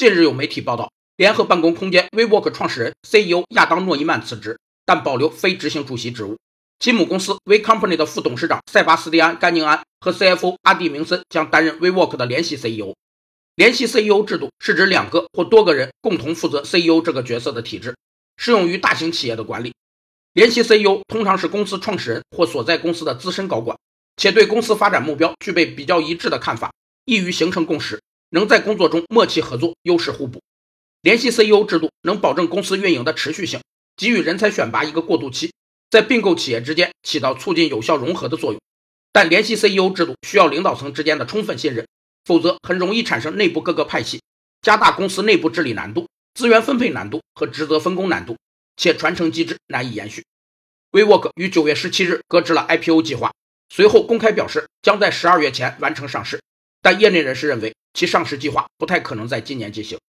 [0.00, 6.38] 近日有媒体报道，联合办公空间 WeWork 创始人 CEO 亚当诺伊曼辞职，但保留非执行主席职务。
[6.78, 12.94] 其母公司 We Company 的副董事长塞巴斯蒂安·甘宁安和 CFO 阿蒂明森将担任 WeWork 的联席 CEO。
[13.56, 17.94] 联席 CEO 制度是指两个或多个人共同负责 CEO 这个角色的体制，
[18.38, 19.74] 适用于大型企业的管理。
[20.32, 23.76] 联席 CEO 通常是公司创始人或所在公司的资深高管，
[24.16, 26.72] 且对公司发展目标具备比较一致的看法，
[27.04, 28.00] 易于形成共识，
[28.30, 30.40] 能在工作中默契合作，优势互补。
[31.02, 33.60] 联席 CEO 制度能保证公司运营的持续性，
[33.96, 35.52] 给予人才选拔一个过渡期。
[35.90, 38.60] 在并购企业之间起到促进有效融合的作用，
[39.12, 41.84] 但联系 CEO 制度需要领导层之间的充分信任，
[42.24, 44.22] 否则很容易产生内部各个派系，
[44.62, 48.36] 加大公司内部治理难度、资源分配难度和职责分工难度，
[48.76, 50.22] 且传承机制难以延续。
[50.92, 53.32] WeWork 于九月十七日搁置了 IPO 计划，
[53.68, 56.40] 随后公开表示将在十二月前完成上市，
[56.80, 60.00] 但业内人士认为其上市计划不太可能在今年进行。